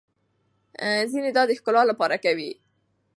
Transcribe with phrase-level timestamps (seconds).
[1.11, 2.51] ځينې دا د ښکلا لپاره کوي.